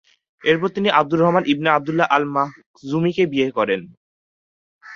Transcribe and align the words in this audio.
এরপর 0.41 0.69
তিনি 0.69 0.89
Abdur 0.91 1.21
Rahman 1.21 1.43
ibn 1.47 1.69
Abdullah 1.71 2.07
আল-মাখজুমিকে 2.15 3.23
বিয়ে 3.25 3.49
করেন। 3.51 3.81